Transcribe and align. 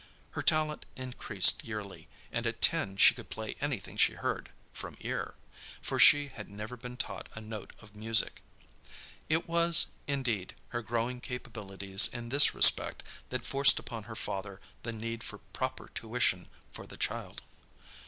Her 0.31 0.41
talent 0.41 0.87
increased 0.95 1.63
yearly, 1.63 2.07
and 2.31 2.47
at 2.47 2.59
ten 2.59 2.97
she 2.97 3.13
could 3.13 3.29
play 3.29 3.55
anything 3.61 3.97
she 3.97 4.13
heard—from 4.13 4.97
ear, 5.01 5.35
for 5.79 5.99
she 5.99 6.29
had 6.29 6.49
never 6.49 6.75
been 6.75 6.97
taught 6.97 7.29
a 7.35 7.39
note 7.39 7.73
of 7.79 7.95
music. 7.95 8.41
It 9.29 9.47
was, 9.47 9.91
indeed, 10.07 10.55
her 10.69 10.81
growing 10.81 11.21
capabilities 11.21 12.07
in 12.07 12.29
this 12.29 12.55
respect 12.55 13.03
that 13.29 13.45
forced 13.45 13.77
upon 13.77 14.05
her 14.05 14.15
father 14.15 14.59
the 14.81 14.91
need 14.91 15.23
for 15.23 15.37
proper 15.37 15.91
tuition 15.93 16.49
for 16.71 16.87
the 16.87 16.97
child. 16.97 17.43